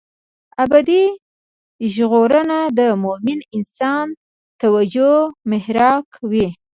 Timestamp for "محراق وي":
5.51-6.47